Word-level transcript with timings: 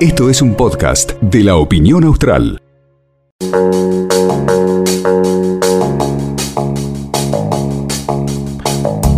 Esto 0.00 0.30
es 0.30 0.42
un 0.42 0.54
podcast 0.54 1.12
de 1.20 1.42
la 1.42 1.56
opinión 1.56 2.04
austral. 2.04 2.62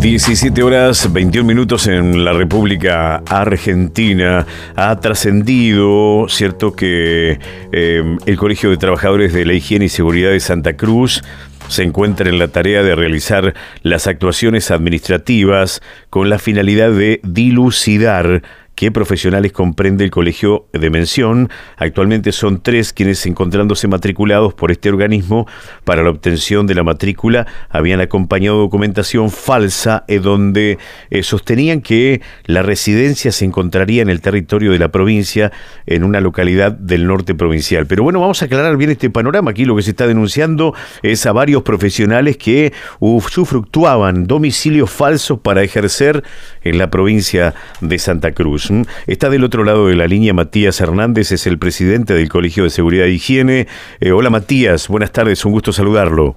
17 0.01 0.63
horas 0.63 1.13
21 1.13 1.47
minutos 1.47 1.87
en 1.87 2.25
la 2.25 2.33
República 2.33 3.17
Argentina. 3.29 4.47
Ha 4.77 5.01
trascendido, 5.01 6.27
cierto, 6.29 6.73
que 6.73 7.39
eh, 7.73 8.17
el 8.25 8.37
Colegio 8.39 8.71
de 8.71 8.77
Trabajadores 8.77 9.33
de 9.33 9.45
la 9.45 9.53
Higiene 9.53 9.85
y 9.85 9.89
Seguridad 9.89 10.31
de 10.31 10.41
Santa 10.41 10.77
Cruz 10.77 11.23
se 11.69 11.83
encuentra 11.83 12.29
en 12.29 12.39
la 12.39 12.49
tarea 12.49 12.83
de 12.83 12.95
realizar 12.95 13.55
las 13.83 14.07
actuaciones 14.07 14.71
administrativas 14.71 15.81
con 16.11 16.29
la 16.29 16.39
finalidad 16.39 16.91
de 16.91 17.21
dilucidar 17.23 18.43
qué 18.79 18.93
profesionales 18.93 19.51
comprende 19.51 20.05
el 20.05 20.13
colegio 20.13 20.69
de 20.73 20.89
mención. 20.89 21.51
Actualmente 21.79 22.31
son 22.31 22.63
tres 22.63 22.93
quienes 22.93 23.27
encontrándose 23.27 23.89
matriculados 23.89 24.55
por 24.55 24.71
este 24.71 24.89
organismo 24.89 25.49
para 25.83 26.05
la 26.05 26.11
obtención 26.11 26.69
de 26.69 26.77
la 26.77 26.85
matrícula 26.85 27.49
habían 27.71 28.01
acompañado 28.01 28.59
documentación 28.59 29.33
falsa 29.33 30.05
en 30.07 30.23
donde 30.23 30.79
eh, 31.11 31.25
sostenían 31.25 31.81
que 31.81 32.23
la 32.45 32.63
residencia 32.63 33.33
se 33.33 33.45
encontraría 33.45 34.01
en 34.01 34.11
el 34.11 34.21
territorio 34.21 34.71
de 34.71 34.79
la 34.79 34.93
provincia 34.93 35.51
en 35.87 36.05
una 36.05 36.21
localidad 36.21 36.71
del 36.71 37.09
norte 37.09 37.35
provincial. 37.35 37.89
Pero 37.89 38.05
bueno, 38.05 38.21
vamos 38.21 38.43
a 38.43 38.45
aclarar 38.45 38.77
bien 38.77 38.93
este 38.93 39.11
panorama. 39.11 39.51
Aquí 39.51 39.65
lo 39.65 39.75
que 39.75 39.83
se 39.83 39.91
está 39.91 40.07
denunciando 40.07 40.73
es 41.03 41.27
a 41.27 41.33
varios 41.33 41.65
profesionales 41.65 42.37
que 42.37 42.73
usufructuaban 43.01 44.29
domicilios 44.29 44.89
falsos 44.89 45.41
para 45.41 45.65
ejercer 45.65 46.23
en 46.63 46.79
la 46.79 46.91
provincia 46.91 47.55
de 47.81 47.99
Santa 47.99 48.31
Cruz. 48.31 48.68
Está 49.07 49.31
del 49.31 49.45
otro 49.45 49.65
lado 49.65 49.89
de 49.89 49.97
la 49.97 50.07
línea 50.07 50.35
Matías 50.35 50.81
Hernández, 50.81 51.33
es 51.33 51.47
el 51.47 51.59
presidente 51.59 52.15
del 52.15 52.29
Colegio 52.29 52.65
de 52.65 52.71
Seguridad 52.71 53.07
e 53.07 53.13
Higiene. 53.13 53.67
Eh, 54.01 54.13
hola 54.13 54.31
Matías, 54.31 54.89
buenas 54.89 55.13
tardes, 55.13 55.45
un 55.45 55.53
gusto 55.53 55.73
saludarlo. 55.73 56.37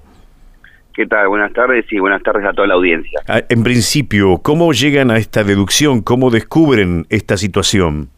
¿Qué 0.94 1.06
tal? 1.06 1.28
Buenas 1.28 1.52
tardes 1.52 1.86
y 1.90 1.98
buenas 1.98 2.22
tardes 2.22 2.44
a 2.44 2.52
toda 2.52 2.68
la 2.68 2.74
audiencia. 2.74 3.20
Ah, 3.26 3.42
en 3.48 3.62
principio, 3.62 4.38
¿cómo 4.38 4.72
llegan 4.72 5.10
a 5.10 5.16
esta 5.16 5.42
deducción? 5.42 6.02
¿Cómo 6.02 6.30
descubren 6.30 7.06
esta 7.08 7.36
situación? 7.36 8.08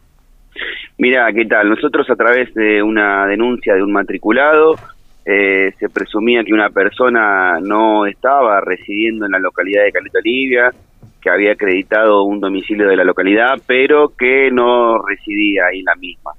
Mira, 0.98 1.32
¿qué 1.32 1.44
tal? 1.46 1.68
Nosotros 1.68 2.08
a 2.10 2.16
través 2.16 2.52
de 2.54 2.82
una 2.82 3.26
denuncia 3.26 3.74
de 3.74 3.82
un 3.82 3.92
matriculado, 3.92 4.76
eh, 5.24 5.72
se 5.78 5.88
presumía 5.88 6.44
que 6.44 6.52
una 6.52 6.70
persona 6.70 7.58
no 7.60 8.06
estaba 8.06 8.60
residiendo 8.60 9.24
en 9.26 9.32
la 9.32 9.38
localidad 9.38 9.84
de 9.84 9.92
Caleta 9.92 10.18
Olivia, 10.18 10.70
que 11.24 11.30
había 11.30 11.52
acreditado 11.52 12.24
un 12.24 12.38
domicilio 12.38 12.86
de 12.86 12.96
la 12.96 13.02
localidad, 13.02 13.54
pero 13.66 14.10
que 14.10 14.50
no 14.50 14.98
residía 14.98 15.62
ahí 15.72 15.80
la 15.80 15.94
misma. 15.94 16.32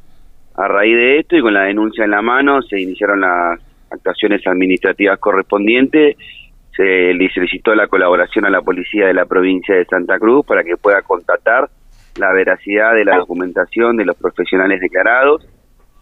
A 0.55 0.67
raíz 0.67 0.95
de 0.95 1.19
esto 1.19 1.35
y 1.35 1.41
con 1.41 1.55
la 1.55 1.63
denuncia 1.63 2.05
en 2.05 2.11
la 2.11 2.21
mano, 2.21 2.61
se 2.61 2.79
iniciaron 2.79 3.21
las 3.21 3.59
actuaciones 3.89 4.45
administrativas 4.45 5.17
correspondientes, 5.17 6.15
se 6.75 7.13
le 7.15 7.29
solicitó 7.29 7.73
la 7.73 7.87
colaboración 7.87 8.45
a 8.45 8.51
la 8.51 8.61
policía 8.61 9.07
de 9.07 9.15
la 9.15 9.25
provincia 9.25 9.73
de 9.73 9.85
Santa 9.85 10.19
Cruz 10.19 10.45
para 10.45 10.63
que 10.63 10.77
pueda 10.77 11.01
constatar 11.01 11.67
la 12.19 12.31
veracidad 12.33 12.93
de 12.93 13.05
la 13.05 13.17
documentación 13.17 13.97
de 13.97 14.05
los 14.05 14.15
profesionales 14.15 14.79
declarados 14.79 15.47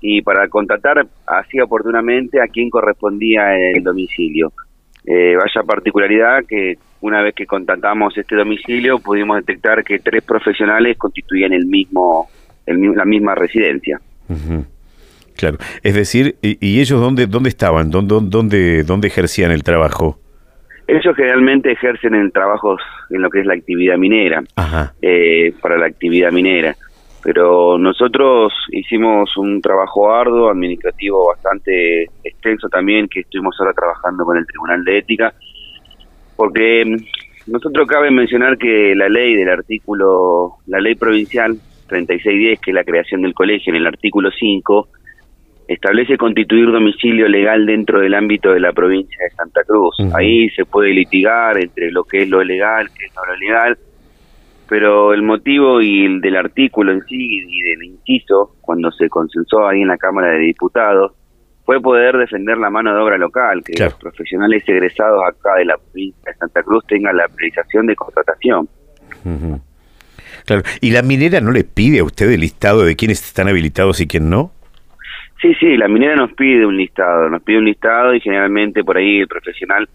y 0.02 0.22
para 0.24 0.50
constatar 0.50 1.08
así 1.26 1.62
oportunamente 1.62 2.42
a 2.42 2.48
quién 2.48 2.70
correspondía 2.70 3.56
el 3.56 3.82
domicilio. 3.82 4.52
Eh, 5.06 5.38
vaya 5.38 5.66
particularidad 5.66 6.44
que 6.46 6.78
una 7.04 7.22
vez 7.22 7.36
que 7.36 7.46
contactamos 7.46 8.18
este 8.18 8.36
domicilio 8.36 8.98
pudimos 8.98 9.38
detectar 9.38 9.84
que 9.84 10.00
tres 10.00 10.24
profesionales 10.24 10.98
constituían 10.98 11.52
el 11.52 11.66
mismo, 11.66 12.30
el, 12.66 12.80
la 12.96 13.04
misma 13.04 13.36
residencia. 13.36 14.00
Claro, 15.36 15.58
es 15.84 15.94
decir, 15.94 16.36
¿y, 16.42 16.80
ellos 16.80 17.02
dónde, 17.02 17.28
dónde 17.28 17.50
estaban? 17.50 17.92
¿Dónde, 17.92 18.16
dónde, 18.22 18.84
¿Dónde 18.84 19.10
ejercían 19.10 19.52
el 19.52 19.64
trabajo? 19.64 20.18
Ellos 20.88 21.14
generalmente 21.16 21.74
ejercen 21.74 22.16
el 22.16 22.32
trabajo 22.32 22.78
en 23.10 23.22
lo 23.22 23.30
que 23.30 23.42
es 23.42 23.46
la 23.46 23.54
actividad 23.54 23.98
minera, 23.98 24.42
Eh, 25.02 25.54
para 25.62 25.78
la 25.78 25.88
actividad 25.88 26.32
minera. 26.32 26.74
Pero 27.22 27.78
nosotros 27.78 28.54
hicimos 28.72 29.36
un 29.36 29.62
trabajo 29.62 30.14
arduo, 30.14 30.50
administrativo 30.50 31.28
bastante 31.28 32.04
extenso 32.24 32.70
también, 32.70 33.08
que 33.10 33.22
estuvimos 33.22 33.56
ahora 33.60 33.74
trabajando 33.74 34.24
con 34.24 34.38
el 34.38 34.46
Tribunal 34.46 34.84
de 34.86 35.00
Ética, 35.00 35.34
porque 36.36 36.86
mm, 36.86 37.52
nosotros 37.52 37.88
cabe 37.88 38.12
mencionar 38.12 38.58
que 38.58 38.96
la 38.96 39.10
ley 39.10 39.36
del 39.36 39.50
artículo, 39.50 40.58
la 40.68 40.80
ley 40.80 40.96
provincial 40.96 41.58
3610, 41.88 42.60
que 42.60 42.72
es 42.72 42.76
la 42.76 42.84
creación 42.84 43.22
del 43.22 43.34
colegio, 43.34 43.72
en 43.72 43.78
el 43.78 43.88
artículo 43.88 44.32
5, 44.32 44.88
establece 45.68 46.18
constituir 46.18 46.72
domicilio 46.72 47.28
legal 47.28 47.66
dentro 47.66 48.00
del 48.00 48.14
ámbito 48.14 48.52
de 48.52 48.60
la 48.60 48.74
provincia 48.74 49.18
de 49.24 49.36
Santa 49.36 49.64
Cruz. 49.64 49.96
Ahí 50.14 50.50
se 50.52 50.66
puede 50.66 50.94
litigar 50.94 51.58
entre 51.58 51.92
lo 51.92 52.04
que 52.04 52.24
es 52.24 52.30
lo 52.30 52.44
legal, 52.44 52.90
que 52.98 53.06
es 53.06 53.14
lo 53.16 53.36
legal, 53.38 53.78
pero 54.68 55.14
el 55.14 55.22
motivo 55.22 55.82
y 55.82 56.06
el 56.06 56.22
del 56.22 56.36
artículo 56.36 56.92
en 56.92 57.02
sí 57.06 57.44
y 57.48 57.62
del 57.62 57.84
inciso, 57.84 58.56
cuando 58.62 58.92
se 58.92 59.10
consensó 59.10 59.68
ahí 59.68 59.82
en 59.82 59.88
la 59.88 59.98
Cámara 59.98 60.32
de 60.32 60.40
Diputados, 60.40 61.14
fue 61.66 61.82
poder 61.82 62.18
defender 62.18 62.58
la 62.58 62.70
mano 62.70 62.94
de 62.94 63.02
obra 63.02 63.18
local, 63.18 63.64
que 63.64 63.82
los 63.82 63.94
profesionales 63.96 64.64
egresados 64.68 65.22
acá 65.26 65.56
de 65.56 65.66
la 65.66 65.78
provincia 65.78 66.32
de 66.32 66.38
Santa 66.38 66.62
Cruz 66.64 66.86
tengan 66.88 67.16
la 67.16 67.28
priorización 67.28 67.88
de 67.88 67.96
contratación. 67.96 68.68
Claro. 70.46 70.64
¿Y 70.82 70.92
la 70.92 71.02
minera 71.02 71.40
no 71.40 71.52
le 71.52 71.64
pide 71.64 72.00
a 72.00 72.04
usted 72.04 72.30
el 72.32 72.42
listado 72.42 72.84
de 72.84 72.96
quiénes 72.96 73.26
están 73.26 73.48
habilitados 73.48 74.02
y 74.02 74.08
quién 74.08 74.30
no? 74.30 74.52
Sí, 75.42 75.54
sí, 75.56 75.78
la 75.78 75.88
minera 75.88 76.16
nos 76.16 76.34
pide 76.34 76.66
un 76.66 76.78
listado, 76.78 77.30
nos 77.30 77.42
pide 77.44 77.58
un 77.58 77.66
listado 77.66 78.14
y 78.14 78.20
generalmente 78.20 78.84
por 78.84 78.98
ahí 78.98 79.20
el 79.20 79.28
profesional. 79.28 79.88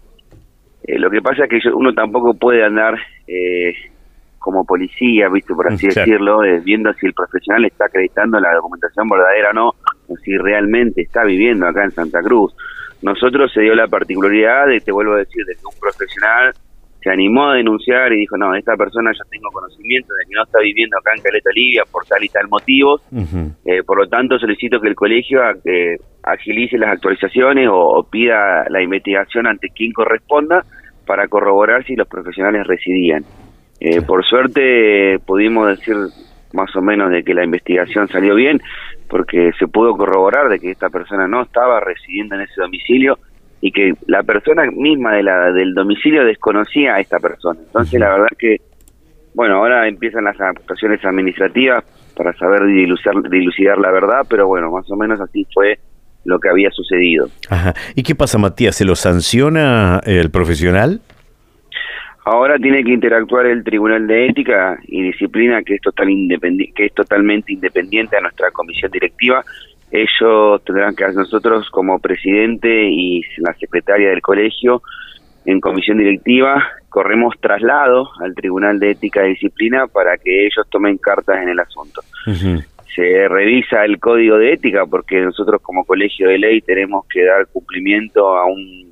Eh, 0.83 0.97
lo 0.97 1.09
que 1.09 1.21
pasa 1.21 1.45
es 1.45 1.49
que 1.49 1.69
uno 1.69 1.93
tampoco 1.93 2.33
puede 2.33 2.63
andar 2.63 2.97
eh, 3.27 3.73
como 4.39 4.65
policía, 4.65 5.27
visto 5.29 5.55
por 5.55 5.67
así 5.67 5.87
decirlo, 5.87 6.43
eh, 6.43 6.61
viendo 6.63 6.93
si 6.93 7.05
el 7.05 7.13
profesional 7.13 7.65
está 7.65 7.85
acreditando 7.85 8.39
la 8.39 8.53
documentación 8.53 9.09
verdadera 9.09 9.49
o 9.51 9.53
no, 9.53 9.75
si 10.17 10.37
realmente 10.37 11.01
está 11.01 11.23
viviendo 11.23 11.67
acá 11.67 11.83
en 11.83 11.91
Santa 11.91 12.21
Cruz. 12.21 12.53
Nosotros 13.01 13.51
se 13.53 13.61
dio 13.61 13.75
la 13.75 13.87
particularidad 13.87 14.67
de, 14.67 14.81
te 14.81 14.91
vuelvo 14.91 15.13
a 15.13 15.19
decir, 15.19 15.45
de 15.45 15.55
que 15.55 15.65
un 15.65 15.79
profesional 15.79 16.53
se 17.01 17.09
animó 17.09 17.49
a 17.49 17.55
denunciar 17.55 18.11
y 18.11 18.17
dijo, 18.17 18.35
no, 18.37 18.53
esta 18.55 18.75
persona 18.75 19.11
ya 19.13 19.23
tengo 19.29 19.49
conocimiento 19.51 20.13
de 20.13 20.25
que 20.27 20.35
no 20.35 20.43
está 20.43 20.59
viviendo 20.59 20.97
acá 20.97 21.11
en 21.15 21.21
Caleta 21.21 21.49
Olivia 21.49 21.83
por 21.89 22.05
tal 22.05 22.23
y 22.23 22.27
tal 22.27 22.47
motivos, 22.49 23.01
eh, 23.65 23.83
por 23.85 23.97
lo 23.97 24.07
tanto 24.09 24.37
solicito 24.37 24.81
que 24.81 24.89
el 24.89 24.95
colegio 24.95 25.39
eh, 25.63 25.97
agilice 26.23 26.77
las 26.77 26.91
actualizaciones 26.91 27.69
o, 27.71 28.05
pida 28.09 28.65
la 28.69 28.81
investigación 28.81 29.47
ante 29.47 29.69
quien 29.69 29.93
corresponda 29.93 30.65
para 31.05 31.27
corroborar 31.27 31.85
si 31.85 31.95
los 31.95 32.07
profesionales 32.07 32.67
residían. 32.67 33.23
Eh, 33.79 34.01
por 34.01 34.25
suerte 34.25 35.19
pudimos 35.25 35.69
decir 35.69 35.95
más 36.51 36.75
o 36.75 36.81
menos 36.81 37.11
de 37.11 37.23
que 37.23 37.33
la 37.33 37.45
investigación 37.45 38.09
salió 38.09 38.35
bien, 38.35 38.61
porque 39.09 39.51
se 39.57 39.67
pudo 39.67 39.97
corroborar 39.97 40.49
de 40.49 40.59
que 40.59 40.71
esta 40.71 40.89
persona 40.89 41.27
no 41.27 41.41
estaba 41.41 41.79
residiendo 41.79 42.35
en 42.35 42.41
ese 42.41 42.61
domicilio 42.61 43.17
y 43.61 43.71
que 43.71 43.93
la 44.07 44.23
persona 44.23 44.63
misma 44.71 45.15
de 45.15 45.23
la, 45.23 45.51
del 45.51 45.73
domicilio 45.73 46.23
desconocía 46.23 46.95
a 46.95 46.99
esta 46.99 47.19
persona. 47.19 47.59
Entonces, 47.59 47.99
la 47.99 48.09
verdad 48.09 48.27
que, 48.37 48.57
bueno, 49.33 49.55
ahora 49.55 49.87
empiezan 49.87 50.23
las 50.23 50.39
actuaciones 50.39 51.03
administrativas 51.03 51.83
para 52.15 52.33
saber 52.33 52.65
dilucidar, 52.65 53.29
dilucidar 53.29 53.77
la 53.77 53.91
verdad, 53.91 54.25
pero 54.29 54.47
bueno, 54.47 54.71
más 54.71 54.89
o 54.89 54.95
menos 54.95 55.19
así 55.19 55.45
fue 55.53 55.79
lo 56.25 56.39
que 56.39 56.49
había 56.49 56.69
sucedido. 56.71 57.29
Ajá. 57.49 57.73
¿Y 57.95 58.03
qué 58.03 58.15
pasa, 58.15 58.37
Matías? 58.37 58.75
¿Se 58.75 58.85
lo 58.85 58.95
sanciona 58.95 60.01
el 60.05 60.29
profesional? 60.29 61.01
Ahora 62.25 62.57
tiene 62.57 62.83
que 62.83 62.91
interactuar 62.91 63.45
el 63.45 63.63
Tribunal 63.63 64.05
de 64.05 64.27
Ética 64.27 64.77
y 64.87 65.01
Disciplina, 65.01 65.63
que 65.63 65.75
es, 65.75 65.81
total 65.81 66.07
que 66.75 66.85
es 66.85 66.93
totalmente 66.93 67.53
independiente 67.53 68.17
a 68.17 68.21
nuestra 68.21 68.51
comisión 68.51 68.91
directiva. 68.91 69.43
Ellos 69.91 70.63
tendrán 70.63 70.95
que, 70.95 71.07
nosotros 71.07 71.69
como 71.71 71.99
presidente 71.99 72.87
y 72.89 73.21
la 73.37 73.53
secretaria 73.53 74.09
del 74.09 74.21
colegio, 74.21 74.83
en 75.45 75.59
comisión 75.59 75.97
directiva, 75.97 76.63
corremos 76.89 77.35
traslado 77.39 78.09
al 78.19 78.35
Tribunal 78.35 78.79
de 78.79 78.91
Ética 78.91 79.25
y 79.25 79.29
Disciplina 79.29 79.87
para 79.87 80.17
que 80.17 80.45
ellos 80.45 80.67
tomen 80.69 80.97
cartas 80.97 81.41
en 81.41 81.49
el 81.49 81.59
asunto. 81.59 82.01
Se 82.95 83.27
revisa 83.27 83.85
el 83.85 83.99
código 83.99 84.37
de 84.37 84.53
ética 84.53 84.85
porque 84.85 85.21
nosotros 85.21 85.61
como 85.61 85.85
colegio 85.85 86.27
de 86.27 86.39
ley 86.39 86.61
tenemos 86.61 87.05
que 87.07 87.23
dar 87.23 87.47
cumplimiento 87.47 88.35
a 88.35 88.45
un 88.45 88.88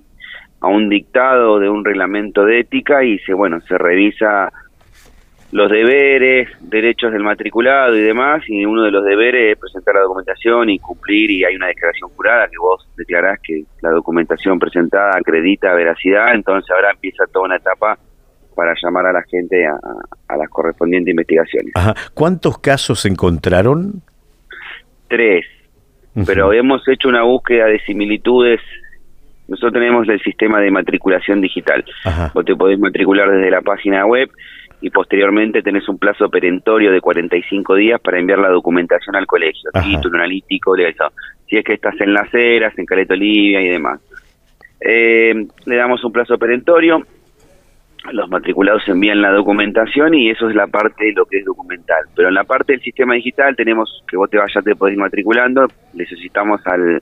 a 0.61 0.67
un 0.67 0.89
dictado 0.89 1.59
de 1.59 1.69
un 1.69 1.85
reglamento 1.85 2.45
de 2.45 2.59
ética 2.59 3.03
y 3.03 3.19
se 3.19 3.33
bueno 3.33 3.61
se 3.61 3.77
revisa 3.77 4.51
los 5.51 5.71
deberes, 5.71 6.49
derechos 6.59 7.13
del 7.13 7.23
matriculado 7.23 7.95
y 7.95 8.01
demás, 8.01 8.43
y 8.47 8.65
uno 8.65 8.83
de 8.83 8.91
los 8.91 9.05
deberes 9.05 9.53
es 9.53 9.57
presentar 9.57 9.95
la 9.95 10.01
documentación 10.01 10.69
y 10.69 10.77
cumplir, 10.77 11.31
y 11.31 11.45
hay 11.45 11.55
una 11.55 11.67
declaración 11.67 12.09
jurada 12.09 12.47
que 12.47 12.57
vos 12.59 12.85
declarás 12.97 13.39
que 13.41 13.63
la 13.81 13.91
documentación 13.91 14.59
presentada 14.59 15.11
acredita 15.17 15.73
veracidad, 15.73 16.35
entonces 16.35 16.69
ahora 16.71 16.91
empieza 16.91 17.23
toda 17.31 17.45
una 17.45 17.55
etapa 17.55 17.97
para 18.55 18.73
llamar 18.83 19.05
a 19.05 19.13
la 19.13 19.23
gente 19.23 19.65
a, 19.65 19.77
a 20.27 20.37
las 20.37 20.49
correspondientes 20.49 21.11
investigaciones. 21.11 21.71
Ajá. 21.75 21.93
¿Cuántos 22.13 22.57
casos 22.57 23.05
encontraron? 23.05 24.01
Tres, 25.07 25.45
pero 26.25 26.51
hemos 26.51 26.85
hecho 26.89 27.07
una 27.07 27.23
búsqueda 27.23 27.67
de 27.67 27.79
similitudes. 27.85 28.59
Nosotros 29.47 29.73
tenemos 29.73 30.07
el 30.09 30.21
sistema 30.21 30.59
de 30.59 30.71
matriculación 30.71 31.41
digital. 31.41 31.83
Ajá. 32.03 32.31
Vos 32.33 32.45
te 32.45 32.55
podés 32.55 32.79
matricular 32.79 33.29
desde 33.31 33.49
la 33.49 33.61
página 33.61 34.05
web 34.05 34.29
y 34.81 34.89
posteriormente 34.89 35.61
tenés 35.61 35.87
un 35.89 35.97
plazo 35.97 36.29
perentorio 36.29 36.91
de 36.91 37.01
45 37.01 37.75
días 37.75 37.99
para 37.99 38.19
enviar 38.19 38.39
la 38.39 38.49
documentación 38.49 39.15
al 39.15 39.25
colegio, 39.25 39.69
Ajá. 39.73 39.87
título 39.87 40.17
analítico, 40.17 40.75
eso. 40.75 41.11
si 41.49 41.57
es 41.57 41.63
que 41.65 41.73
estás 41.73 41.99
en 42.01 42.13
Las 42.13 42.31
Heras, 42.33 42.77
en 42.77 42.85
Caleta 42.85 43.13
Olivia 43.13 43.61
y 43.61 43.69
demás. 43.69 43.99
Eh, 44.79 45.33
le 45.65 45.75
damos 45.75 46.03
un 46.03 46.11
plazo 46.11 46.37
perentorio, 46.37 47.01
los 48.11 48.29
matriculados 48.29 48.87
envían 48.87 49.21
la 49.21 49.31
documentación 49.31 50.13
y 50.13 50.29
eso 50.29 50.49
es 50.49 50.55
la 50.55 50.67
parte 50.67 51.05
de 51.05 51.13
lo 51.13 51.25
que 51.25 51.39
es 51.39 51.45
documental. 51.45 52.05
Pero 52.15 52.27
en 52.29 52.35
la 52.35 52.43
parte 52.43 52.73
del 52.73 52.81
sistema 52.81 53.15
digital 53.15 53.55
tenemos 53.55 54.03
que 54.07 54.17
vos 54.17 54.29
te 54.29 54.37
vayas, 54.37 54.63
te 54.63 54.75
podés 54.75 54.93
ir 54.93 54.99
matriculando, 54.99 55.67
necesitamos 55.93 56.61
al 56.67 57.01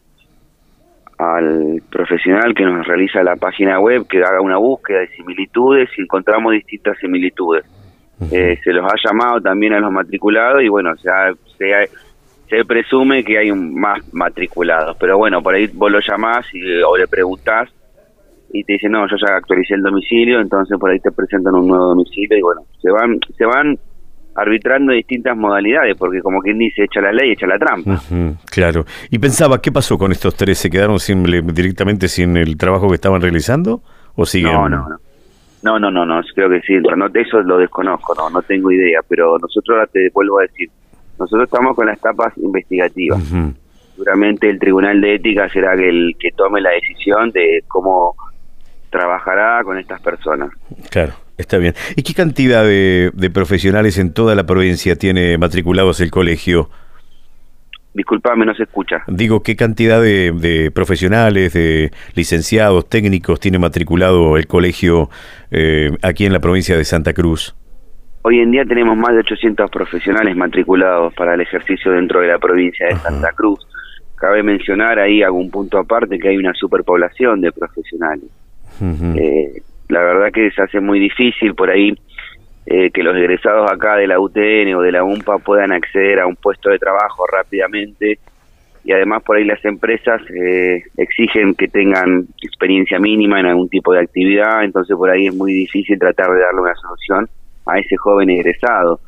al 1.18 1.82
profesional 1.90 2.54
que 2.54 2.64
nos 2.66 2.86
realiza 2.86 3.24
la 3.24 3.36
página 3.38 3.80
web 3.80 4.06
que 4.08 4.20
haga 4.24 4.42
una 4.42 4.58
búsqueda 4.58 5.00
de 5.00 5.08
similitudes 5.10 5.90
y 5.98 6.02
encontramos 6.02 6.54
distintas 6.54 6.98
similitudes. 7.00 7.64
Eh, 8.32 8.58
se 8.64 8.72
los 8.74 8.86
ha 8.86 8.96
llamado 9.04 9.42
también 9.42 9.74
a 9.74 9.80
los 9.80 9.92
matriculados 9.92 10.62
y 10.64 10.68
bueno, 10.70 10.96
se, 10.98 11.10
ha- 11.10 11.34
se, 11.58 11.74
ha- 11.74 11.88
se 12.50 12.64
presume 12.66 13.24
que 13.24 13.38
hay 13.38 13.52
un, 13.52 13.74
más 13.80 14.00
matriculados, 14.14 14.96
pero 15.00 15.18
bueno, 15.18 15.42
por 15.42 15.54
ahí 15.56 15.68
vos 15.74 15.92
lo 15.92 16.00
llamás 16.00 16.46
y, 16.54 16.62
o 16.82 16.96
le 16.98 17.08
preguntás 17.08 17.70
y 18.54 18.64
te 18.64 18.74
dicen, 18.74 18.92
no, 18.92 19.06
yo 19.08 19.16
ya 19.18 19.36
actualicé 19.36 19.74
el 19.74 19.82
domicilio, 19.82 20.40
entonces 20.40 20.78
por 20.80 20.90
ahí 20.92 21.00
te 21.00 21.12
presentan 21.12 21.56
un 21.56 21.68
nuevo 21.68 21.86
domicilio 21.88 22.38
y 22.38 22.42
bueno, 22.42 22.62
se 22.82 22.90
van 22.92 23.20
se 23.38 23.46
van 23.46 23.78
arbitrando 24.36 24.92
distintas 24.92 25.36
modalidades, 25.36 25.96
porque 25.98 26.22
como 26.22 26.42
quien 26.42 26.60
dice, 26.60 26.84
echa 26.84 27.02
la 27.02 27.12
ley, 27.12 27.32
echa 27.32 27.48
la 27.48 27.58
trampa. 27.58 28.02
Claro. 28.52 28.86
Y 29.10 29.18
pensaba, 29.18 29.62
¿qué 29.62 29.72
pasó 29.72 29.98
con 29.98 30.12
estos 30.12 30.36
tres? 30.36 30.58
¿Se 30.58 30.70
quedaron 30.70 31.00
sin, 31.00 31.24
directamente 31.24 32.08
sin 32.08 32.36
el 32.38 32.58
trabajo 32.58 32.90
que 32.90 32.96
estaban 32.96 33.22
realizando? 33.22 33.82
¿O 34.16 34.26
siguen? 34.26 34.54
No, 34.54 34.70
no, 34.70 34.90
no. 34.90 34.98
No, 35.64 35.80
no, 35.80 35.90
no, 35.90 36.06
no, 36.06 36.22
creo 36.36 36.48
que 36.48 36.62
sí, 36.62 36.76
no, 36.76 37.08
eso 37.12 37.42
lo 37.42 37.58
desconozco, 37.58 38.14
no, 38.14 38.30
no 38.30 38.44
tengo 38.44 38.72
idea, 38.72 39.00
pero 39.08 39.40
nosotros 39.40 39.76
ahora 39.76 39.88
te 39.88 40.12
vuelvo 40.14 40.40
a 40.40 40.44
decir, 40.44 40.70
nosotros 41.18 41.46
estamos 41.46 41.76
con 41.76 41.88
las 41.88 41.98
etapas 41.98 42.38
investigativas. 42.38 43.20
Seguramente 43.96 44.48
el 44.48 44.60
Tribunal 44.60 45.02
de 45.02 45.16
Ética 45.16 45.50
será 45.50 45.74
el 45.74 46.16
que 46.20 46.30
tome 46.34 46.62
la 46.62 46.70
decisión 46.70 47.32
de 47.32 47.64
cómo 47.68 48.16
trabajará 48.92 49.64
con 49.64 49.80
estas 49.80 50.00
personas. 50.02 50.52
Claro, 50.92 51.14
está 51.38 51.58
bien. 51.58 51.74
¿Y 51.96 52.04
qué 52.04 52.14
cantidad 52.14 52.64
de, 52.64 53.12
de 53.14 53.30
profesionales 53.30 53.98
en 53.98 54.14
toda 54.14 54.36
la 54.36 54.46
provincia 54.46 54.96
tiene 54.96 55.38
matriculados 55.38 56.00
el 56.02 56.12
colegio? 56.12 56.70
Disculpame, 57.96 58.46
no 58.46 58.54
se 58.54 58.64
escucha. 58.64 59.04
Digo, 59.08 59.42
¿qué 59.42 59.56
cantidad 59.56 60.02
de, 60.02 60.34
de 60.34 60.70
profesionales, 60.70 61.54
de 61.54 61.92
licenciados, 62.14 62.90
técnicos 62.90 63.40
tiene 63.40 63.58
matriculado 63.58 64.36
el 64.36 64.48
colegio 64.48 65.10
eh, 65.50 65.92
aquí 66.02 66.26
en 66.26 66.34
la 66.34 66.40
provincia 66.42 66.78
de 66.78 66.84
Santa 66.84 67.14
Cruz? 67.14 67.56
Hoy 68.24 68.40
en 68.40 68.52
día 68.52 68.66
tenemos 68.66 68.98
más 68.98 69.14
de 69.14 69.20
800 69.20 69.72
profesionales 69.72 70.36
matriculados 70.36 71.14
para 71.14 71.36
el 71.36 71.42
ejercicio 71.42 71.94
dentro 71.94 72.20
de 72.20 72.28
la 72.28 72.38
provincia 72.38 72.86
de 72.88 72.96
Ajá. 72.96 73.12
Santa 73.12 73.32
Cruz. 73.32 73.66
Cabe 74.16 74.44
mencionar 74.44 75.00
ahí 75.00 75.24
algún 75.24 75.50
punto 75.50 75.78
aparte 75.78 76.20
que 76.20 76.28
hay 76.28 76.38
una 76.38 76.54
superpoblación 76.54 77.40
de 77.40 77.52
profesionales. 77.54 78.26
Eh, 78.82 79.62
la 79.90 80.02
verdad 80.02 80.32
que 80.32 80.52
se 80.52 80.62
hace 80.62 80.80
muy 80.80 81.00
difícil 81.00 81.54
por 81.54 81.70
ahí 81.70 81.94
eh, 82.66 82.90
que 82.92 83.04
los 83.04 83.16
egresados 83.16 83.72
acá 83.72 83.96
de 83.96 84.08
la 84.08 84.20
UTN 84.20 84.74
o 84.76 84.82
de 84.82 84.92
la 84.92 85.04
UMPA 85.04 85.38
puedan 85.38 85.72
acceder 85.72 86.20
a 86.20 86.26
un 86.26 86.36
puesto 86.36 86.72
de 86.72 86.80
trabajo 86.80 87.26
rápidamente 87.28 88.18
y 88.84 88.92
además 88.92 89.22
por 89.24 89.38
ahí 89.38 89.46
las 89.46 89.64
empresas 89.66 90.22
eh, 90.32 90.84
exigen 90.98 91.54
que 91.56 91.68
tengan 91.68 92.28
experiencia 92.42 93.00
mínima 93.00 93.40
en 93.40 93.48
algún 93.48 93.70
tipo 93.70 93.94
de 93.94 94.00
actividad, 94.00 94.64
entonces 94.64 94.96
por 94.96 95.10
ahí 95.10 95.28
es 95.28 95.36
muy 95.36 95.54
difícil 95.54 95.98
tratar 96.00 96.32
de 96.32 96.40
darle 96.40 96.62
una 96.62 96.76
solución 96.76 97.30
a 97.68 97.80
ese 97.80 97.98
joven 97.98 98.30
egresado. 98.30 99.00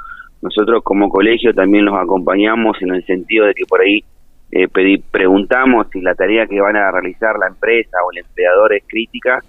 Nosotros 0.41 0.83
como 0.83 1.09
colegio 1.09 1.53
también 1.53 1.85
los 1.85 1.95
acompañamos 1.95 2.81
en 2.81 2.93
el 2.93 3.05
sentido 3.05 3.45
de 3.45 3.53
que 3.53 3.65
por 3.65 3.81
ahí 3.81 4.03
eh, 4.51 4.67
preguntamos 5.11 5.87
si 5.91 6.01
la 6.01 6.15
tarea 6.15 6.47
que 6.47 6.61
van 6.61 6.75
a 6.75 6.91
realizar 6.91 7.37
la 7.39 7.47
empresa 7.47 7.97
o 8.05 8.11
el 8.11 8.19
empleador 8.19 8.73
es 8.73 8.83
crítica 8.87 9.41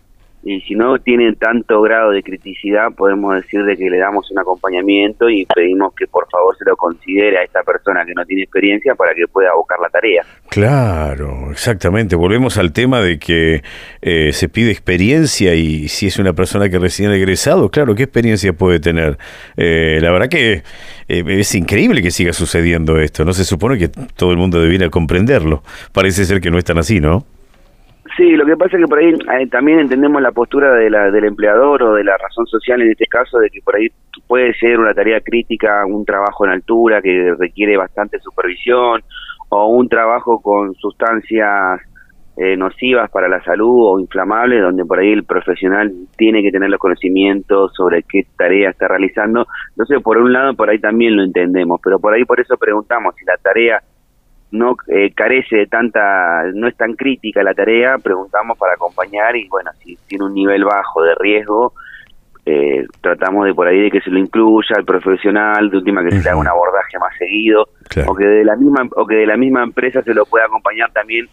y 0.44 0.61
si 0.62 0.75
no 0.75 0.99
tienen 0.99 1.35
tanto 1.37 1.81
grado 1.82 2.12
de 2.12 2.23
criticidad 2.23 2.93
podemos 2.96 3.35
decir 3.35 3.64
de 3.64 3.76
que 3.76 3.90
le 3.90 3.99
damos 3.99 4.31
un 4.31 4.38
acompañamiento 4.38 5.29
y 5.29 5.44
pedimos 5.46 5.94
que 5.94 6.06
por 6.06 6.29
favor 6.31 6.56
se 6.56 6.64
lo 6.64 6.76
considere 6.76 7.38
a 7.38 7.43
esta 7.43 7.62
persona 7.62 8.05
que 8.05 8.14
no 8.14 8.25
tiene 8.25 8.43
experiencia 8.43 8.94
para 8.94 9.14
que 9.14 9.26
pueda 9.26 9.55
buscar 9.55 9.79
la 9.81 9.88
tarea. 9.88 10.25
Claro, 10.49 11.50
exactamente. 11.50 12.17
Volvemos 12.17 12.56
al 12.56 12.73
tema 12.73 13.00
de 13.00 13.19
que 13.19 13.62
eh, 14.00 14.32
se 14.32 14.49
pide 14.49 14.70
experiencia 14.70 15.55
y 15.55 15.88
si 15.88 16.06
es 16.06 16.19
una 16.19 16.32
persona 16.32 16.69
que 16.69 16.79
recién 16.79 17.11
ha 17.11 17.17
egresado, 17.17 17.70
claro, 17.70 17.94
¿qué 17.94 18.05
experiencia 18.05 18.52
puede 18.52 18.81
tener? 18.81 19.19
Eh, 19.56 19.99
la 20.00 20.11
verdad 20.12 20.29
que 20.29 20.62
eh, 21.08 21.25
es 21.26 21.55
increíble 21.55 22.02
que 22.02 22.11
siga 22.11 22.32
sucediendo 22.32 22.99
esto. 22.99 23.25
No 23.25 23.32
se 23.32 23.44
supone 23.44 23.79
que 23.79 23.88
todo 23.88 24.31
el 24.31 24.37
mundo 24.37 24.61
debiera 24.61 24.88
comprenderlo. 24.88 25.62
Parece 25.93 26.25
ser 26.25 26.41
que 26.41 26.50
no 26.50 26.58
es 26.58 26.64
tan 26.64 26.79
así, 26.79 27.00
¿no? 27.00 27.26
Sí, 28.19 28.32
lo 28.32 28.44
que 28.44 28.56
pasa 28.56 28.76
es 28.76 28.82
que 28.82 28.88
por 28.88 28.99
ahí 28.99 29.15
eh, 29.15 29.47
también 29.47 29.79
entendemos 29.79 30.20
la 30.20 30.32
postura 30.32 30.75
de 30.75 30.91
la, 30.91 31.09
del 31.12 31.25
empleador 31.25 31.85
o 31.85 31.94
de 31.94 32.03
la 32.03 32.17
razón 32.17 32.49
social 32.49 32.82
en 32.82 32.91
este 32.91 33.06
caso, 33.06 33.38
de 33.38 33.49
que 33.49 33.61
por 33.62 33.76
ahí 33.76 33.87
puede 34.26 34.53
ser 34.55 34.81
una 34.81 34.93
tarea 34.93 35.20
crítica, 35.20 35.87
un 35.87 36.05
trabajo 36.05 36.44
en 36.44 36.50
altura 36.50 37.00
que 37.00 37.37
requiere 37.38 37.76
bastante 37.76 38.19
supervisión 38.19 39.03
o 39.50 39.69
un 39.69 39.88
trabajo 39.88 40.41
con 40.41 40.75
sustancias 40.75 41.81
eh, 42.37 42.56
nocivas 42.56 43.09
para 43.09 43.29
la 43.29 43.41
salud 43.44 43.87
o 43.87 44.00
inflamables, 44.00 44.62
donde 44.62 44.85
por 44.85 44.99
ahí 44.99 45.12
el 45.12 45.23
profesional 45.23 45.93
tiene 46.17 46.43
que 46.43 46.50
tener 46.50 46.70
los 46.70 46.81
conocimientos 46.81 47.73
sobre 47.73 48.03
qué 48.03 48.26
tarea 48.37 48.70
está 48.70 48.88
realizando. 48.88 49.47
Entonces, 49.70 50.03
por 50.03 50.19
un 50.19 50.32
lado, 50.32 50.55
por 50.55 50.69
ahí 50.70 50.81
también 50.81 51.15
lo 51.15 51.23
entendemos, 51.23 51.81
pero 51.85 52.00
por 52.00 52.15
ahí 52.15 52.25
por 52.25 52.41
eso 52.41 52.56
preguntamos 52.56 53.15
si 53.15 53.25
la 53.25 53.37
tarea 53.37 53.81
no 54.50 54.77
eh, 54.89 55.12
carece 55.15 55.56
de 55.56 55.67
tanta, 55.67 56.45
no 56.55 56.69
es 56.69 56.77
tan 56.77 56.95
crítica 56.95 57.43
la 57.43 57.55
tarea, 57.55 57.99
preguntamos 57.99 58.56
para 58.59 58.75
acompañar 58.75 59.37
y 59.37 59.47
bueno, 59.49 59.71
si 59.83 59.97
tiene 60.06 60.25
un 60.25 60.35
nivel 60.35 60.65
bajo 60.65 61.03
de 61.03 61.15
riesgo, 61.17 61.75
eh, 62.47 62.87
tratamos 63.03 63.45
de 63.45 63.53
por 63.53 63.67
ahí 63.67 63.83
de 63.83 63.91
que 63.91 64.00
se 64.00 64.11
lo 64.11 64.19
incluya 64.19 64.77
el 64.79 64.85
profesional, 64.85 65.69
de 65.69 65.77
última 65.77 66.03
que 66.03 66.12
se 66.12 66.23
le 66.23 66.31
haga 66.31 66.39
un 66.39 66.49
abordaje 66.49 66.99
más 66.99 67.15
seguido, 67.19 67.69
Claro. 67.89 68.12
o 68.12 68.15
que 68.15 68.25
de 68.25 68.45
la 68.45 68.56
misma 68.56 68.89
o 68.96 69.06
que 69.06 69.17
de 69.17 69.27
la 69.27 69.37
misma 69.37 69.63
empresa 69.63 70.03
se 70.03 70.15
lo 70.15 70.25
pueda 70.25 70.46
acompañar 70.46 70.91
también 70.93 71.27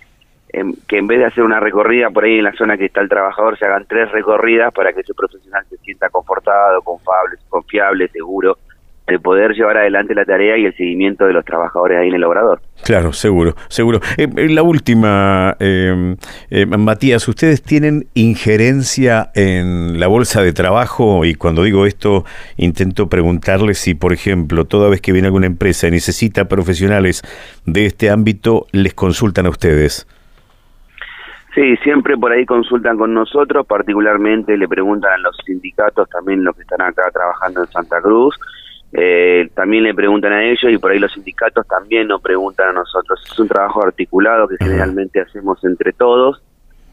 que 0.88 0.98
en 0.98 1.08
vez 1.08 1.20
de 1.20 1.26
hacer 1.26 1.44
una 1.44 1.60
recorrida 1.60 2.10
por 2.12 2.24
ahí 2.24 2.38
en 2.38 2.44
la 2.46 2.54
zona 2.54 2.78
que 2.78 2.86
está 2.86 3.02
el 3.02 3.10
trabajador 3.10 3.58
se 3.58 3.66
hagan 3.66 3.86
tres 3.88 4.10
recorridas 4.12 4.74
para 4.74 4.94
que 4.94 5.02
ese 5.02 5.14
profesional 5.14 5.66
se 5.70 5.78
sienta 5.78 6.10
confortado, 6.10 6.82
confiable, 6.82 7.36
confiable, 7.50 8.08
seguro 8.10 8.58
de 9.08 9.20
poder 9.20 9.54
llevar 9.54 9.78
adelante 9.78 10.16
la 10.16 10.26
tarea 10.26 10.58
y 10.58 10.66
el 10.66 10.76
seguimiento 10.76 11.26
de 11.26 11.34
los 11.34 11.46
trabajadores 11.46 12.00
ahí 12.00 12.08
en 12.08 12.16
el 12.16 12.24
obrador. 12.24 12.62
Claro, 12.84 13.14
seguro, 13.14 13.56
seguro. 13.68 14.00
Eh, 14.18 14.28
eh, 14.36 14.50
la 14.50 14.64
última, 14.64 15.56
eh, 15.60 16.16
eh, 16.50 16.66
Matías, 16.66 17.28
¿ustedes 17.28 17.62
tienen 17.62 18.08
injerencia 18.16 19.30
en 19.36 20.00
la 20.00 20.08
bolsa 20.08 20.42
de 20.42 20.54
trabajo? 20.54 21.24
Y 21.24 21.36
cuando 21.36 21.64
digo 21.64 21.86
esto, 21.86 22.26
intento 22.58 23.08
preguntarles 23.08 23.78
si, 23.78 23.94
por 23.94 24.12
ejemplo, 24.12 24.66
toda 24.66 24.90
vez 24.90 25.02
que 25.02 25.12
viene 25.12 25.28
alguna 25.28 25.46
empresa 25.46 25.88
y 25.88 25.92
necesita 25.92 26.46
profesionales 26.46 27.22
de 27.66 27.86
este 27.86 28.10
ámbito, 28.10 28.66
les 28.72 28.94
consultan 28.94 29.46
a 29.46 29.50
ustedes. 29.50 30.08
Sí, 31.56 31.78
siempre 31.84 32.18
por 32.18 32.34
ahí 32.34 32.46
consultan 32.46 32.98
con 32.98 33.14
nosotros, 33.14 33.66
particularmente 33.66 34.58
le 34.58 34.68
preguntan 34.68 35.14
a 35.14 35.18
los 35.20 35.38
sindicatos, 35.46 36.10
también 36.10 36.44
los 36.44 36.54
que 36.54 36.64
están 36.64 36.82
acá 36.82 37.10
trabajando 37.14 37.62
en 37.62 37.68
Santa 37.68 38.02
Cruz, 38.02 38.36
eh, 38.98 39.50
también 39.54 39.84
le 39.84 39.94
preguntan 39.94 40.32
a 40.32 40.44
ellos 40.44 40.72
y 40.72 40.78
por 40.78 40.92
ahí 40.92 41.00
los 41.00 41.12
sindicatos 41.12 41.68
también 41.68 42.08
nos 42.08 42.22
preguntan 42.22 42.70
a 42.70 42.74
nosotros. 42.74 43.20
Es 43.30 43.38
un 43.40 43.48
trabajo 43.48 43.84
articulado 43.86 44.48
que 44.48 44.56
generalmente 44.58 45.20
hacemos 45.22 45.64
entre 45.66 45.92
todos. 45.92 46.42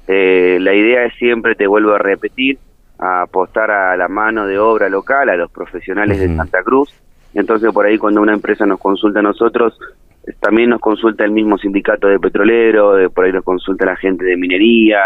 Eh, 0.09 0.59
la 0.61 0.75
idea 0.75 1.05
es 1.05 1.15
siempre, 1.15 1.55
te 1.55 1.67
vuelvo 1.67 1.93
a 1.95 1.99
repetir, 1.99 2.59
a 2.99 3.23
apostar 3.23 3.71
a 3.71 3.97
la 3.97 4.09
mano 4.09 4.47
de 4.47 4.59
obra 4.59 4.89
local, 4.89 5.29
a 5.29 5.37
los 5.37 5.51
profesionales 5.51 6.19
de. 6.19 6.27
Santa 6.37 6.63
Cruz. 6.63 6.93
Entonces 7.35 7.73
por 7.73 7.87
ahí 7.87 7.99
cuando 7.99 8.21
una 8.21 8.33
empresa 8.35 8.67
nos 8.67 8.81
consulta 8.81 9.21
a 9.21 9.23
nosotros, 9.23 9.79
eh, 10.27 10.33
también 10.41 10.71
nos 10.71 10.81
consulta 10.81 11.25
el 11.25 11.31
mismo 11.31 11.57
sindicato 11.57 12.09
de 12.09 12.19
petrolero, 12.19 12.95
de- 12.95 13.11
por 13.11 13.25
ahí 13.27 13.33
nos 13.33 13.45
consulta 13.45 13.87
la 13.87 13.97
gente 13.97 14.25
de 14.25 14.37
minería, 14.37 15.01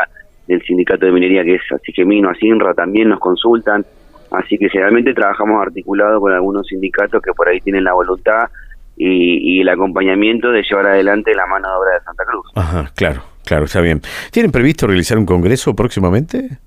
del 0.49 0.63
sindicato 0.63 1.05
de 1.07 1.13
minería 1.13 1.45
que 1.45 1.57
es 1.57 1.63
Asigemino, 1.73 2.31
Asinra, 2.31 2.73
también 2.73 3.09
nos 3.11 3.21
consultan. 3.21 3.85
Así 4.31 4.59
que 4.59 4.69
generalmente 4.69 5.15
trabajamos 5.15 5.61
articulado 5.63 6.21
con 6.21 6.33
algunos 6.33 6.67
sindicatos 6.67 7.23
que 7.23 7.33
por 7.33 7.49
ahí 7.49 7.61
tienen 7.61 7.85
la 7.85 7.93
voluntad 7.93 8.49
y, 8.97 9.57
y 9.57 9.61
el 9.61 9.69
acompañamiento 9.69 10.51
de 10.51 10.63
llevar 10.63 10.87
adelante 10.87 11.35
la 11.35 11.47
mano 11.47 11.69
de 11.69 11.75
obra 11.75 11.95
de 11.95 12.05
Santa 12.05 12.25
Cruz. 12.25 12.47
Ajá, 12.55 12.91
claro, 12.95 13.23
claro, 13.45 13.65
está 13.65 13.81
bien. 13.81 14.01
¿Tienen 14.31 14.53
previsto 14.53 14.87
realizar 14.87 15.19
un 15.19 15.27
congreso 15.27 15.75
próximamente? 15.75 16.59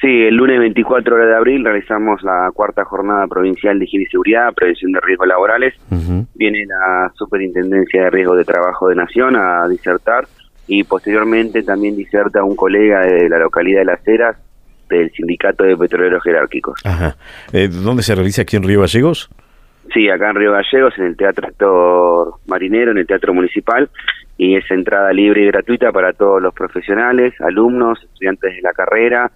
Sí, 0.00 0.08
el 0.08 0.34
lunes 0.34 0.58
24 0.58 1.16
de 1.16 1.34
abril 1.34 1.64
realizamos 1.64 2.22
la 2.22 2.50
cuarta 2.52 2.84
jornada 2.84 3.26
provincial 3.28 3.78
de 3.78 3.86
higiene 3.86 4.04
y 4.04 4.08
seguridad, 4.08 4.52
prevención 4.52 4.92
de 4.92 5.00
riesgos 5.00 5.26
laborales. 5.26 5.74
Viene 6.34 6.66
la 6.66 7.10
Superintendencia 7.14 8.04
de 8.04 8.10
Riesgos 8.10 8.36
de 8.36 8.44
Trabajo 8.44 8.88
de 8.88 8.96
Nación 8.96 9.36
a 9.36 9.66
disertar 9.68 10.26
y 10.66 10.84
posteriormente 10.84 11.62
también 11.62 11.96
diserta 11.96 12.44
un 12.44 12.56
colega 12.56 13.00
de 13.00 13.28
la 13.28 13.38
localidad 13.38 13.80
de 13.80 13.84
Las 13.86 14.06
Heras 14.06 14.36
del 14.88 15.10
Sindicato 15.12 15.64
de 15.64 15.76
Petroleros 15.76 16.22
Jerárquicos. 16.22 16.80
Ajá. 16.84 17.16
Eh, 17.52 17.68
¿Dónde 17.68 18.02
se 18.02 18.14
realiza 18.14 18.42
aquí 18.42 18.56
en 18.56 18.62
Río 18.62 18.80
Gallegos? 18.80 19.30
Sí, 19.92 20.08
acá 20.08 20.30
en 20.30 20.36
Río 20.36 20.52
Gallegos, 20.52 20.94
en 20.98 21.04
el 21.06 21.16
Teatro 21.16 21.46
Actor 21.46 22.34
Marinero, 22.46 22.90
en 22.90 22.98
el 22.98 23.06
Teatro 23.06 23.32
Municipal, 23.32 23.88
y 24.36 24.56
es 24.56 24.70
entrada 24.70 25.12
libre 25.12 25.42
y 25.42 25.46
gratuita 25.46 25.92
para 25.92 26.12
todos 26.12 26.42
los 26.42 26.52
profesionales, 26.52 27.34
alumnos, 27.40 28.02
estudiantes 28.02 28.56
de 28.56 28.62
la 28.62 28.72
carrera, 28.72 29.30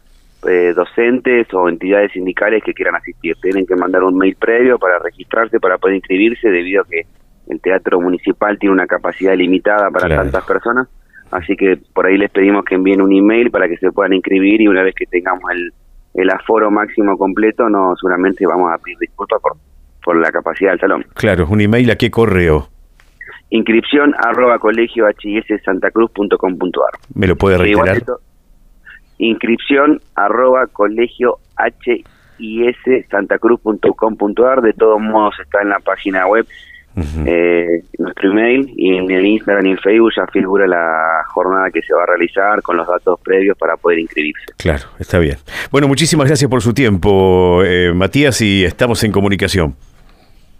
eh, 0.48 0.72
docentes 0.74 1.52
o 1.52 1.68
entidades 1.68 2.12
sindicales 2.12 2.62
que 2.64 2.74
quieran 2.74 2.96
asistir. 2.96 3.36
Tienen 3.40 3.66
que 3.66 3.76
mandar 3.76 4.02
un 4.02 4.16
mail 4.16 4.36
previo 4.36 4.78
para 4.78 4.98
registrarse, 4.98 5.60
para 5.60 5.78
poder 5.78 5.96
inscribirse, 5.96 6.48
debido 6.48 6.82
a 6.82 6.86
que 6.86 7.06
el 7.48 7.60
Teatro 7.60 8.00
Municipal 8.00 8.58
tiene 8.58 8.74
una 8.74 8.86
capacidad 8.86 9.34
limitada 9.36 9.90
para 9.90 10.08
tantas 10.08 10.44
personas. 10.44 10.88
Así 11.30 11.56
que 11.56 11.78
por 11.94 12.06
ahí 12.06 12.16
les 12.16 12.30
pedimos 12.30 12.64
que 12.64 12.74
envíen 12.74 13.00
un 13.00 13.12
email 13.12 13.50
para 13.50 13.68
que 13.68 13.76
se 13.76 13.92
puedan 13.92 14.12
inscribir 14.12 14.60
y 14.60 14.68
una 14.68 14.82
vez 14.82 14.94
que 14.94 15.06
tengamos 15.06 15.44
el, 15.52 15.72
el 16.14 16.30
aforo 16.30 16.70
máximo 16.70 17.16
completo, 17.16 17.68
no 17.68 17.94
seguramente 17.96 18.46
vamos 18.46 18.72
a 18.72 18.78
pedir 18.78 18.98
disculpas 18.98 19.40
por 19.40 19.52
por 20.02 20.16
la 20.16 20.30
capacidad 20.30 20.72
del 20.72 20.80
salón. 20.80 21.06
Claro, 21.14 21.46
un 21.48 21.60
email 21.60 21.90
a 21.90 21.96
qué 21.96 22.10
correo. 22.10 22.68
Inscripción 23.50 24.14
arroba 24.18 24.58
colegio 24.58 25.06
santacruz.com.ar. 25.64 27.00
¿Me 27.14 27.26
lo 27.26 27.36
puede 27.36 27.58
reiterar? 27.58 28.02
inscripción 29.18 30.00
arroba 30.14 30.66
colegio 30.68 31.38
santacruz.com.ar. 33.10 34.62
De 34.62 34.72
todos 34.72 35.00
modos 35.00 35.34
está 35.42 35.60
en 35.62 35.68
la 35.68 35.78
página 35.80 36.26
web 36.26 36.46
eh, 37.26 37.82
nuestro 37.98 38.30
email 38.30 38.72
y 38.76 38.96
en 38.96 39.10
el 39.10 39.26
Instagram 39.26 39.66
y 39.66 39.70
en 39.72 39.78
Facebook 39.78 40.12
ya 40.16 40.26
figura 40.26 40.66
la 40.66 41.22
jornada 41.28 41.70
que 41.70 41.82
se 41.82 41.94
va 41.94 42.02
a 42.02 42.06
realizar 42.06 42.62
con 42.62 42.76
los 42.76 42.86
datos 42.86 43.18
previos 43.20 43.56
para 43.58 43.76
poder 43.76 43.98
inscribirse. 43.98 44.52
Claro, 44.56 44.84
está 44.98 45.18
bien. 45.18 45.36
Bueno, 45.70 45.88
muchísimas 45.88 46.26
gracias 46.26 46.50
por 46.50 46.62
su 46.62 46.72
tiempo, 46.72 47.62
eh, 47.64 47.92
Matías, 47.94 48.40
y 48.40 48.64
estamos 48.64 49.02
en 49.04 49.12
comunicación. 49.12 49.74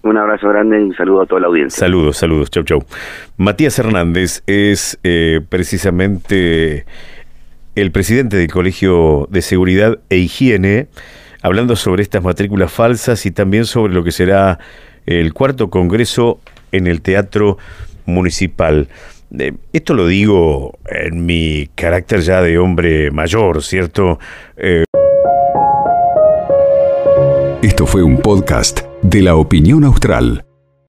Un 0.02 0.16
abrazo 0.16 0.48
grande 0.48 0.80
y 0.80 0.84
un 0.84 0.94
saludo 0.94 1.22
a 1.22 1.26
toda 1.26 1.42
la 1.42 1.48
audiencia. 1.48 1.78
Saludos, 1.78 2.16
saludos. 2.16 2.50
Chau, 2.50 2.64
chau. 2.64 2.82
Matías 3.36 3.78
Hernández 3.78 4.42
es 4.46 4.98
eh, 5.02 5.40
precisamente 5.46 6.86
el 7.74 7.92
presidente 7.92 8.36
del 8.36 8.50
Colegio 8.50 9.28
de 9.30 9.42
Seguridad 9.42 9.98
e 10.08 10.16
Higiene, 10.16 10.88
hablando 11.42 11.76
sobre 11.76 12.02
estas 12.02 12.22
matrículas 12.22 12.72
falsas 12.72 13.26
y 13.26 13.30
también 13.30 13.66
sobre 13.66 13.92
lo 13.92 14.02
que 14.02 14.10
será 14.10 14.58
el 15.10 15.34
cuarto 15.34 15.70
congreso 15.70 16.40
en 16.72 16.86
el 16.86 17.02
Teatro 17.02 17.58
Municipal. 18.06 18.88
Eh, 19.38 19.52
esto 19.72 19.94
lo 19.94 20.06
digo 20.06 20.78
en 20.86 21.26
mi 21.26 21.68
carácter 21.74 22.20
ya 22.20 22.42
de 22.42 22.58
hombre 22.58 23.10
mayor, 23.10 23.62
¿cierto? 23.62 24.18
Eh, 24.56 24.84
esto 27.62 27.86
fue 27.86 28.02
un 28.02 28.18
podcast 28.18 28.80
de 29.02 29.22
la 29.22 29.36
opinión 29.36 29.84
austral. 29.84 30.44